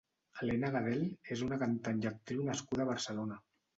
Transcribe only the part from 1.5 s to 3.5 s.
cantant i actriu nascuda a Barcelona.